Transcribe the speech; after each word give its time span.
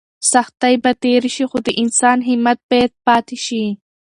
سختۍ 0.31 0.75
به 0.83 0.91
تېرې 1.03 1.29
شي 1.35 1.45
خو 1.49 1.57
د 1.65 1.69
انسان 1.81 2.17
همت 2.27 2.59
باید 2.69 2.91
پاتې 3.05 3.37
شي. 3.45 3.63